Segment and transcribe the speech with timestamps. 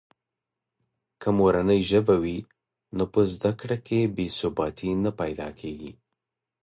[1.21, 2.37] که مورنۍ ژبه وي
[2.97, 5.91] نو په زده کړه کې بې ثباتي نه پیدا کېږي.